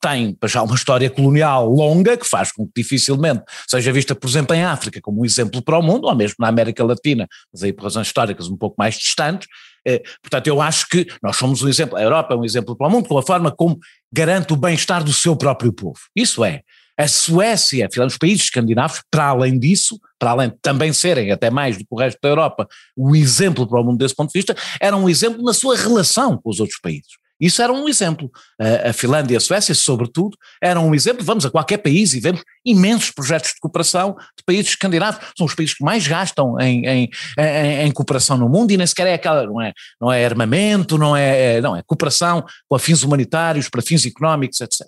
tem 0.00 0.36
já 0.44 0.62
uma 0.62 0.74
história 0.74 1.08
colonial 1.08 1.68
longa 1.68 2.16
que 2.16 2.26
faz 2.26 2.52
com 2.52 2.66
que 2.66 2.82
dificilmente 2.82 3.42
seja 3.66 3.92
vista, 3.92 4.14
por 4.14 4.28
exemplo, 4.28 4.54
em 4.54 4.64
África 4.64 5.00
como 5.00 5.22
um 5.22 5.24
exemplo 5.24 5.62
para 5.62 5.78
o 5.78 5.82
mundo, 5.82 6.06
ou 6.06 6.14
mesmo 6.14 6.36
na 6.38 6.48
América 6.48 6.84
Latina, 6.84 7.26
mas 7.52 7.62
aí 7.62 7.72
por 7.72 7.84
razões 7.84 8.06
históricas 8.06 8.48
um 8.48 8.56
pouco 8.56 8.76
mais 8.78 8.96
distantes, 8.96 9.48
portanto, 10.22 10.46
eu 10.46 10.60
acho 10.60 10.88
que 10.88 11.06
nós 11.22 11.36
somos 11.36 11.62
um 11.62 11.68
exemplo, 11.68 11.96
a 11.96 12.02
Europa 12.02 12.34
é 12.34 12.36
um 12.36 12.44
exemplo 12.44 12.76
para 12.76 12.86
o 12.86 12.90
mundo, 12.90 13.08
com 13.08 13.18
a 13.18 13.22
forma 13.22 13.50
como 13.50 13.78
garante 14.12 14.52
o 14.52 14.56
bem-estar 14.56 15.02
do 15.02 15.12
seu 15.12 15.36
próprio 15.36 15.72
povo. 15.72 15.98
Isso 16.14 16.44
é. 16.44 16.62
A 16.98 17.06
Suécia, 17.06 17.88
os 18.04 18.18
países 18.18 18.42
escandinavos, 18.44 19.00
para 19.08 19.26
além 19.26 19.56
disso, 19.56 20.00
para 20.18 20.30
além 20.30 20.48
de 20.48 20.56
também 20.60 20.92
serem, 20.92 21.30
até 21.30 21.48
mais 21.48 21.76
do 21.76 21.84
que 21.84 21.92
o 21.92 21.96
resto 21.96 22.18
da 22.20 22.28
Europa, 22.28 22.66
o 22.96 23.14
exemplo 23.14 23.68
para 23.68 23.80
o 23.80 23.84
mundo 23.84 23.98
desse 23.98 24.16
ponto 24.16 24.32
de 24.32 24.38
vista, 24.38 24.56
eram 24.80 25.04
um 25.04 25.08
exemplo 25.08 25.40
na 25.44 25.54
sua 25.54 25.76
relação 25.76 26.36
com 26.36 26.50
os 26.50 26.58
outros 26.58 26.80
países. 26.80 27.12
Isso 27.40 27.62
era 27.62 27.72
um 27.72 27.88
exemplo. 27.88 28.30
A 28.84 28.92
Finlândia 28.92 29.34
e 29.34 29.36
a 29.36 29.40
Suécia, 29.40 29.74
sobretudo, 29.74 30.36
eram 30.60 30.88
um 30.88 30.94
exemplo. 30.94 31.24
Vamos 31.24 31.46
a 31.46 31.50
qualquer 31.50 31.78
país 31.78 32.14
e 32.14 32.20
vemos 32.20 32.42
imensos 32.64 33.10
projetos 33.10 33.50
de 33.50 33.60
cooperação 33.60 34.16
de 34.36 34.44
países 34.44 34.70
escandinavos. 34.70 35.20
São 35.36 35.46
os 35.46 35.54
países 35.54 35.74
que 35.74 35.84
mais 35.84 36.06
gastam 36.06 36.58
em, 36.60 36.86
em, 36.86 37.10
em, 37.38 37.86
em 37.86 37.90
cooperação 37.92 38.36
no 38.36 38.48
mundo 38.48 38.72
e 38.72 38.76
nem 38.76 38.86
sequer 38.86 39.06
é 39.06 39.14
aquela, 39.14 39.46
não 39.46 39.60
é, 39.60 39.72
não 40.00 40.12
é 40.12 40.24
armamento, 40.24 40.98
não 40.98 41.16
é, 41.16 41.56
é 41.56 41.60
não 41.60 41.76
é 41.76 41.82
cooperação 41.82 42.44
para 42.68 42.78
fins 42.78 43.02
humanitários, 43.02 43.68
para 43.68 43.82
fins 43.82 44.04
económicos, 44.04 44.60
etc. 44.60 44.86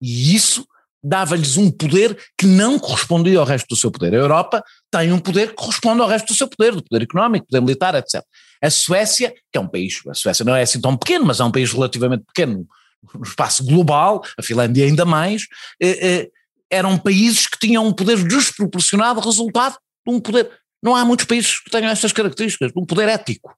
E 0.00 0.34
isso 0.34 0.66
dava-lhes 1.02 1.56
um 1.56 1.70
poder 1.70 2.16
que 2.36 2.46
não 2.46 2.78
correspondia 2.78 3.38
ao 3.38 3.44
resto 3.44 3.68
do 3.68 3.76
seu 3.76 3.90
poder. 3.90 4.14
A 4.14 4.18
Europa 4.18 4.62
tem 4.90 5.12
um 5.12 5.18
poder 5.18 5.48
que 5.48 5.54
corresponde 5.54 6.00
ao 6.00 6.08
resto 6.08 6.28
do 6.28 6.34
seu 6.34 6.48
poder, 6.48 6.74
do 6.74 6.82
poder 6.82 7.04
económico, 7.04 7.46
poder 7.46 7.60
militar, 7.60 7.94
etc. 7.94 8.22
A 8.62 8.70
Suécia, 8.70 9.32
que 9.52 9.58
é 9.58 9.60
um 9.60 9.68
país, 9.68 10.00
a 10.08 10.14
Suécia 10.14 10.44
não 10.44 10.54
é 10.54 10.62
assim 10.62 10.80
tão 10.80 10.96
pequeno, 10.96 11.24
mas 11.24 11.40
é 11.40 11.44
um 11.44 11.52
país 11.52 11.72
relativamente 11.72 12.24
pequeno 12.24 12.66
no 13.14 13.22
espaço 13.22 13.64
global, 13.64 14.22
a 14.36 14.42
Finlândia 14.42 14.84
ainda 14.84 15.04
mais, 15.04 15.46
eh, 15.80 16.06
eh, 16.06 16.30
eram 16.70 16.98
países 16.98 17.46
que 17.46 17.58
tinham 17.58 17.86
um 17.86 17.92
poder 17.92 18.22
desproporcionado 18.24 19.20
resultado 19.20 19.78
de 20.06 20.12
um 20.12 20.20
poder. 20.20 20.50
Não 20.82 20.94
há 20.94 21.04
muitos 21.04 21.24
países 21.24 21.60
que 21.60 21.70
tenham 21.70 21.90
estas 21.90 22.12
características, 22.12 22.72
de 22.72 22.78
um 22.78 22.84
poder 22.84 23.08
ético. 23.08 23.54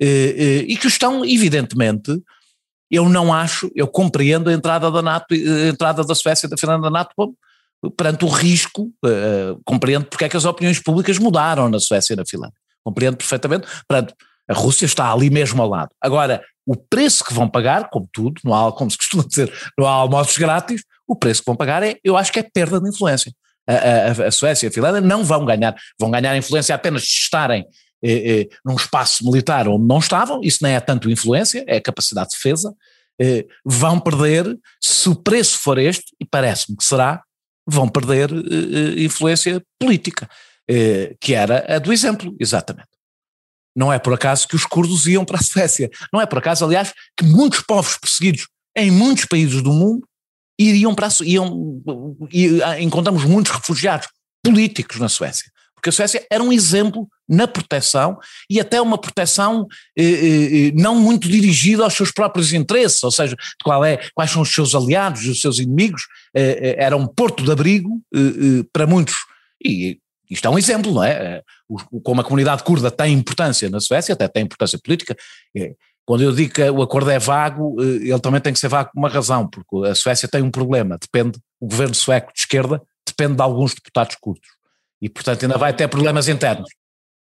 Eh, 0.00 0.64
e 0.68 0.76
que 0.76 0.86
estão, 0.86 1.24
evidentemente, 1.24 2.12
eu 2.90 3.08
não 3.08 3.32
acho, 3.32 3.70
eu 3.74 3.86
compreendo 3.86 4.50
a 4.50 4.52
entrada 4.52 4.90
da 4.90 5.02
NATO, 5.02 5.34
a 5.34 5.68
entrada 5.68 6.04
da 6.04 6.14
Suécia 6.14 6.46
e 6.46 6.50
da 6.50 6.56
Finlândia 6.56 6.90
na 6.90 6.98
NATO 6.98 7.34
perante 7.96 8.24
o 8.24 8.28
risco, 8.28 8.90
uh, 9.04 9.60
compreendo 9.64 10.06
porque 10.06 10.24
é 10.24 10.28
que 10.28 10.36
as 10.36 10.44
opiniões 10.44 10.80
públicas 10.80 11.18
mudaram 11.18 11.68
na 11.68 11.78
Suécia 11.78 12.14
e 12.14 12.16
na 12.16 12.24
Finlândia. 12.24 12.56
Compreendo 12.82 13.16
perfeitamente, 13.16 13.66
perante 13.88 14.14
a 14.48 14.54
Rússia 14.54 14.84
está 14.84 15.10
ali 15.10 15.30
mesmo 15.30 15.62
ao 15.62 15.68
lado. 15.68 15.90
Agora, 16.00 16.42
o 16.66 16.76
preço 16.76 17.24
que 17.24 17.32
vão 17.32 17.48
pagar, 17.48 17.88
como 17.90 18.08
tudo, 18.12 18.40
não 18.44 18.54
há, 18.54 18.72
como 18.72 18.90
se 18.90 18.96
costuma 18.96 19.24
dizer, 19.28 19.52
não 19.78 19.86
há 19.86 19.90
almoços 19.90 20.36
grátis, 20.36 20.82
o 21.06 21.16
preço 21.16 21.40
que 21.40 21.46
vão 21.46 21.56
pagar 21.56 21.82
é, 21.82 21.96
eu 22.02 22.16
acho 22.16 22.32
que 22.32 22.38
é 22.38 22.42
perda 22.42 22.80
de 22.80 22.88
influência. 22.88 23.32
A, 23.66 23.72
a, 23.72 24.28
a 24.28 24.30
Suécia 24.30 24.66
e 24.66 24.68
a 24.68 24.72
Finlândia 24.72 25.00
não 25.00 25.24
vão 25.24 25.44
ganhar, 25.44 25.74
vão 25.98 26.10
ganhar 26.10 26.36
influência 26.36 26.74
apenas 26.74 27.02
de 27.02 27.08
estarem 27.08 27.66
eh, 28.04 28.48
num 28.64 28.76
espaço 28.76 29.24
militar 29.24 29.66
onde 29.68 29.86
não 29.86 29.98
estavam, 29.98 30.40
isso 30.42 30.58
não 30.62 30.68
é 30.68 30.78
tanto 30.80 31.10
influência, 31.10 31.64
é 31.66 31.80
capacidade 31.80 32.30
de 32.30 32.36
defesa, 32.36 32.74
eh, 33.20 33.46
vão 33.64 33.98
perder, 33.98 34.58
se 34.80 35.08
o 35.08 35.14
preço 35.14 35.58
for 35.58 35.78
este, 35.78 36.14
e 36.20 36.24
parece-me 36.24 36.76
que 36.76 36.84
será, 36.84 37.22
vão 37.66 37.88
perder 37.88 38.30
eh, 38.30 39.00
eh, 39.00 39.04
influência 39.04 39.64
política, 39.78 40.28
eh, 40.68 41.16
que 41.20 41.34
era 41.34 41.64
a 41.74 41.78
do 41.78 41.92
exemplo, 41.92 42.34
exatamente. 42.38 42.88
Não 43.76 43.92
é 43.92 43.98
por 43.98 44.12
acaso 44.12 44.46
que 44.46 44.54
os 44.54 44.64
curdos 44.64 45.06
iam 45.06 45.24
para 45.24 45.38
a 45.38 45.42
Suécia. 45.42 45.90
Não 46.12 46.20
é 46.20 46.26
por 46.26 46.38
acaso, 46.38 46.64
aliás, 46.64 46.92
que 47.16 47.24
muitos 47.24 47.60
povos 47.60 47.96
perseguidos 47.96 48.48
em 48.76 48.90
muitos 48.90 49.24
países 49.24 49.62
do 49.62 49.72
mundo 49.72 50.06
iriam 50.58 50.94
para 50.94 51.06
a 51.06 51.10
Suécia. 51.10 51.34
Iam, 51.34 51.80
ah, 52.64 52.80
encontramos 52.80 53.24
muitos 53.24 53.52
refugiados 53.52 54.08
políticos 54.44 54.98
na 55.00 55.08
Suécia. 55.08 55.50
Porque 55.74 55.88
a 55.88 55.92
Suécia 55.92 56.24
era 56.30 56.42
um 56.42 56.52
exemplo 56.52 57.08
na 57.28 57.46
proteção 57.48 58.18
e 58.48 58.60
até 58.60 58.80
uma 58.80 58.98
proteção 58.98 59.66
eh, 59.96 60.04
eh, 60.04 60.68
eh 60.68 60.72
não 60.74 60.94
muito 60.96 61.28
dirigida 61.28 61.84
aos 61.84 61.94
seus 61.94 62.10
próprios 62.10 62.52
interesses, 62.52 63.02
ou 63.02 63.10
seja, 63.10 63.36
qual 63.62 63.84
é, 63.84 63.98
quais 64.14 64.30
são 64.30 64.42
os 64.42 64.52
seus 64.52 64.74
aliados, 64.74 65.26
os 65.26 65.40
seus 65.40 65.58
inimigos, 65.58 66.02
eh, 66.34 66.58
eh 66.60 66.84
era 66.84 66.96
um 66.96 67.06
porto 67.06 67.42
de 67.42 67.50
abrigo 67.50 68.00
eh, 68.14 68.64
para 68.72 68.86
muitos. 68.86 69.16
E 69.64 69.98
isto 70.30 70.46
é 70.46 70.50
um 70.50 70.58
exemplo, 70.58 70.92
não 70.92 71.02
é? 71.02 71.42
Como 72.02 72.20
a 72.20 72.24
comunidade 72.24 72.62
curda 72.62 72.90
tem 72.90 73.12
importância 73.14 73.68
na 73.70 73.80
Suécia, 73.80 74.12
até 74.12 74.28
tem 74.28 74.44
importância 74.44 74.78
política, 74.82 75.16
quando 76.04 76.22
eu 76.22 76.32
digo 76.32 76.52
que 76.52 76.62
o 76.68 76.82
acordo 76.82 77.10
é 77.10 77.18
vago, 77.18 77.80
ele 77.80 78.18
também 78.20 78.40
tem 78.40 78.52
que 78.52 78.58
ser 78.58 78.68
vago 78.68 78.90
por 78.92 78.98
uma 78.98 79.08
razão, 79.08 79.48
porque 79.48 79.88
a 79.88 79.94
Suécia 79.94 80.28
tem 80.28 80.42
um 80.42 80.50
problema, 80.50 80.98
depende, 81.00 81.38
o 81.60 81.66
governo 81.66 81.94
sueco 81.94 82.32
de 82.32 82.40
esquerda 82.40 82.82
depende 83.06 83.36
de 83.36 83.42
alguns 83.42 83.74
deputados 83.74 84.16
curdos, 84.20 84.48
e 85.00 85.08
portanto 85.08 85.44
ainda 85.44 85.56
vai 85.56 85.72
ter 85.72 85.88
problemas 85.88 86.28
internos 86.28 86.68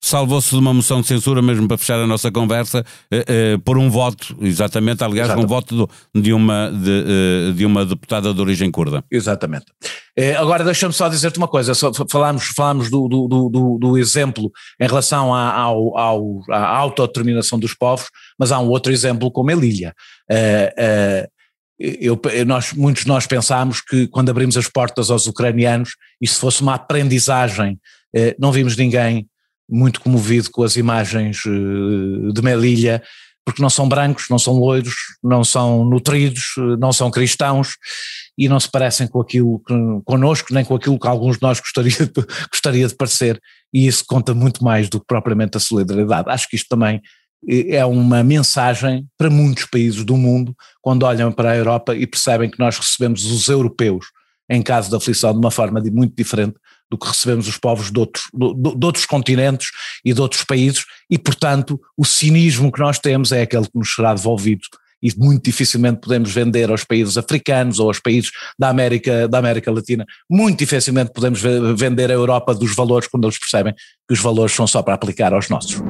salvou-se 0.01 0.49
de 0.49 0.55
uma 0.55 0.73
moção 0.73 1.01
de 1.01 1.07
censura, 1.07 1.41
mesmo 1.41 1.67
para 1.67 1.77
fechar 1.77 1.99
a 1.99 2.07
nossa 2.07 2.31
conversa, 2.31 2.85
eh, 3.11 3.25
eh, 3.27 3.57
por 3.63 3.77
um 3.77 3.89
voto, 3.89 4.35
exatamente, 4.41 5.03
aliás, 5.03 5.27
exatamente. 5.27 5.45
um 5.45 5.47
voto 5.47 5.75
do, 5.75 5.89
de, 6.21 6.31
uma, 6.31 6.71
de, 6.71 7.05
eh, 7.49 7.51
de, 7.53 7.65
uma 7.65 7.85
deputada 7.85 8.33
de 8.33 8.39
origem 8.41 8.71
curda. 8.71 9.03
Exatamente. 9.11 9.65
Agora 10.37 10.65
deixa-me 10.65 10.93
só 10.93 11.07
dizer-te 11.07 11.37
uma 11.37 11.47
coisa, 11.47 11.73
só 11.73 11.91
falámos, 12.09 12.47
falámos 12.47 12.89
do, 12.89 13.07
do, 13.07 13.27
do, 13.49 13.77
do, 13.79 13.97
exemplo 13.97 14.51
em 14.77 14.85
relação 14.85 15.33
à, 15.33 15.53
ao, 15.53 15.97
ao, 15.97 16.41
à 16.49 16.77
autodeterminação 16.77 17.57
dos 17.57 17.73
povos, 17.73 18.07
mas 18.37 18.51
há 18.51 18.59
um 18.59 18.67
outro 18.67 18.91
exemplo 18.91 19.31
como 19.31 19.49
a 19.49 19.55
Lília. 19.55 19.93
Eh, 20.29 21.25
eu, 21.79 22.19
nós, 22.45 22.73
muitos 22.73 23.03
de 23.03 23.07
nós 23.07 23.25
pensámos 23.25 23.79
que 23.79 24.07
quando 24.07 24.29
abrimos 24.29 24.57
as 24.57 24.67
portas 24.67 25.09
aos 25.09 25.25
ucranianos, 25.25 25.91
isso 26.19 26.37
fosse 26.37 26.61
uma 26.61 26.75
aprendizagem, 26.75 27.79
não 28.37 28.51
vimos 28.51 28.75
ninguém 28.75 29.25
muito 29.69 30.01
comovido 30.01 30.49
com 30.51 30.63
as 30.63 30.75
imagens 30.75 31.43
eh, 31.45 32.31
de 32.33 32.41
Melilla, 32.41 33.01
porque 33.45 33.61
não 33.61 33.69
são 33.69 33.87
brancos, 33.87 34.25
não 34.29 34.37
são 34.37 34.53
loiros, 34.53 34.95
não 35.23 35.43
são 35.43 35.85
nutridos, 35.85 36.53
eh, 36.57 36.77
não 36.79 36.91
são 36.91 37.09
cristãos 37.11 37.69
e 38.37 38.47
não 38.47 38.59
se 38.59 38.69
parecem 38.69 39.07
com 39.07 39.21
aquilo 39.21 39.59
que, 39.59 39.73
connosco, 40.05 40.53
nem 40.53 40.63
com 40.63 40.75
aquilo 40.75 40.99
que 40.99 41.07
alguns 41.07 41.37
de 41.37 41.43
nós 41.43 41.59
gostaria 41.59 41.91
de, 41.91 42.25
gostaria 42.51 42.87
de 42.87 42.95
parecer, 42.95 43.39
e 43.73 43.87
isso 43.87 44.03
conta 44.07 44.33
muito 44.33 44.63
mais 44.63 44.89
do 44.89 44.99
que 44.99 45.05
propriamente 45.07 45.57
a 45.57 45.59
solidariedade. 45.59 46.29
Acho 46.29 46.47
que 46.47 46.55
isto 46.55 46.67
também 46.69 47.01
eh, 47.47 47.75
é 47.75 47.85
uma 47.85 48.23
mensagem 48.23 49.05
para 49.17 49.29
muitos 49.29 49.65
países 49.65 50.03
do 50.03 50.17
mundo 50.17 50.55
quando 50.81 51.03
olham 51.03 51.31
para 51.31 51.51
a 51.51 51.57
Europa 51.57 51.95
e 51.95 52.07
percebem 52.07 52.49
que 52.49 52.59
nós 52.59 52.77
recebemos 52.77 53.25
os 53.25 53.47
europeus 53.47 54.05
em 54.49 54.61
caso 54.61 54.89
de 54.89 54.95
aflição 54.95 55.31
de 55.31 55.37
uma 55.37 55.51
forma 55.51 55.79
muito 55.91 56.15
diferente 56.15 56.55
do 56.89 56.97
que 56.97 57.07
recebemos 57.07 57.47
os 57.47 57.57
povos 57.57 57.91
de 57.91 57.99
outros, 57.99 58.25
de, 58.33 58.85
outros 58.85 59.05
continentes 59.05 59.69
e 60.03 60.13
de 60.13 60.21
outros 60.21 60.43
países, 60.43 60.85
e 61.09 61.17
portanto 61.17 61.79
o 61.97 62.05
cinismo 62.05 62.71
que 62.71 62.79
nós 62.79 62.99
temos 62.99 63.31
é 63.31 63.41
aquele 63.41 63.65
que 63.65 63.77
nos 63.77 63.93
será 63.93 64.13
devolvido 64.13 64.61
e 65.01 65.13
muito 65.17 65.43
dificilmente 65.43 66.01
podemos 66.01 66.31
vender 66.31 66.69
aos 66.69 66.83
países 66.83 67.17
africanos 67.17 67.79
ou 67.79 67.87
aos 67.87 67.99
países 67.99 68.31
da 68.57 68.69
América, 68.69 69.27
da 69.27 69.37
América 69.37 69.71
Latina, 69.71 70.05
muito 70.29 70.59
dificilmente 70.59 71.11
podemos 71.13 71.41
vender 71.75 72.11
à 72.11 72.13
Europa 72.13 72.53
dos 72.53 72.75
valores 72.75 73.07
quando 73.07 73.25
eles 73.25 73.37
percebem 73.37 73.73
que 73.73 74.13
os 74.13 74.19
valores 74.19 74.53
são 74.53 74.67
só 74.67 74.81
para 74.81 74.93
aplicar 74.93 75.33
aos 75.33 75.49
nossos. 75.49 75.81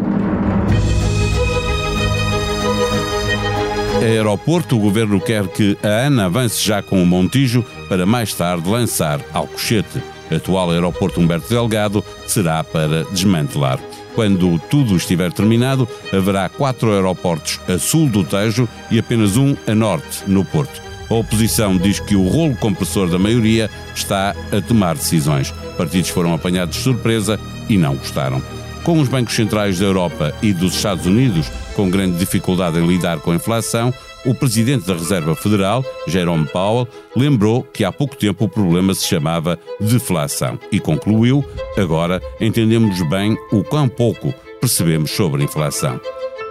Aeroporto, 4.02 4.78
o 4.78 4.80
governo 4.80 5.20
quer 5.20 5.46
que 5.48 5.78
a 5.84 6.06
ANA 6.06 6.26
avance 6.26 6.64
já 6.64 6.82
com 6.82 7.04
o 7.04 7.06
Montijo 7.06 7.66
para 7.90 8.06
mais 8.06 8.34
tarde 8.34 8.70
lançar 8.70 9.20
Alcochete 9.34 10.02
atual 10.32 10.72
aeroporto 10.72 11.20
Humberto 11.20 11.50
Delgado 11.50 12.04
será 12.28 12.64
para 12.64 13.04
desmantelar. 13.06 13.80
Quando 14.16 14.60
tudo 14.70 14.96
estiver 14.96 15.32
terminado, 15.32 15.88
haverá 16.12 16.50
quatro 16.50 16.92
aeroportos 16.92 17.60
a 17.68 17.78
sul 17.78 18.10
do 18.10 18.24
Tejo 18.24 18.68
e 18.92 19.00
apenas 19.00 19.38
um 19.38 19.56
a 19.68 19.74
norte, 19.74 20.24
no 20.28 20.44
Porto. 20.44 20.82
A 21.10 21.14
oposição 21.14 21.78
diz 21.78 22.00
que 22.00 22.16
o 22.16 22.28
rolo 22.28 22.56
compressor 22.56 23.10
da 23.10 23.18
maioria 23.18 23.70
está 23.96 24.36
a 24.52 24.62
tomar 24.62 24.96
decisões. 24.96 25.52
Partidos 25.78 26.10
foram 26.10 26.34
apanhados 26.34 26.76
de 26.78 26.84
surpresa 26.84 27.40
e 27.68 27.78
não 27.78 27.96
gostaram. 27.96 28.42
Com 28.84 29.00
os 29.00 29.08
bancos 29.08 29.36
centrais 29.36 29.80
da 29.80 29.86
Europa 29.86 30.34
e 30.42 30.54
dos 30.54 30.76
Estados 30.76 31.06
Unidos 31.06 31.52
com 31.76 31.90
grande 31.90 32.18
dificuldade 32.18 32.78
em 32.78 32.86
lidar 32.86 33.20
com 33.20 33.32
a 33.32 33.36
inflação, 33.36 33.94
o 34.26 34.34
presidente 34.36 34.86
da 34.86 34.94
Reserva 34.94 35.36
Federal, 35.36 35.84
Jerome 36.08 36.46
Powell, 36.48 36.88
lembrou 37.16 37.64
que 37.64 37.84
há 37.84 37.92
pouco 37.92 38.16
tempo 38.16 38.46
o 38.46 38.50
problema 38.50 38.94
se 38.94 39.08
chamava 39.08 39.60
deflação 39.80 40.60
e 40.72 40.80
concluiu: 40.80 41.44
agora 41.78 42.22
entendemos 42.40 43.02
bem 43.10 43.38
o 43.52 43.64
quão 43.64 43.88
pouco 43.88 44.34
percebemos 44.60 45.12
sobre 45.12 45.42
a 45.42 45.46
inflação. 45.46 46.00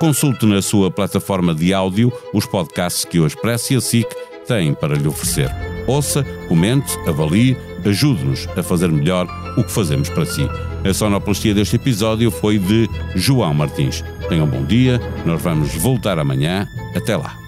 Consulte 0.00 0.46
na 0.46 0.62
sua 0.62 0.90
plataforma 0.90 1.54
de 1.54 1.75
áudio 1.75 2.12
os 2.32 2.46
podcasts 2.46 3.04
que 3.04 3.18
o 3.18 3.26
Expresso 3.26 3.72
e 3.72 3.76
a 3.76 3.80
SIC 3.80 4.08
têm 4.46 4.72
para 4.72 4.94
lhe 4.94 5.08
oferecer. 5.08 5.50
Ouça, 5.87 6.25
comente, 6.48 6.96
avalie, 7.06 7.56
ajude-nos 7.84 8.46
a 8.56 8.62
fazer 8.62 8.90
melhor 8.92 9.26
o 9.56 9.64
que 9.64 9.72
fazemos 9.72 10.08
para 10.08 10.25
si. 10.25 10.46
A 10.88 10.94
sonoplastia 10.94 11.52
deste 11.52 11.76
episódio 11.76 12.30
foi 12.30 12.58
de 12.58 12.88
João 13.16 13.52
Martins. 13.52 14.04
Tenham 14.28 14.46
um 14.46 14.50
bom 14.50 14.64
dia, 14.64 15.00
nós 15.26 15.42
vamos 15.42 15.75
voltar 15.75 16.18
amanhã. 16.18 16.68
Até 16.94 17.16
lá. 17.16 17.47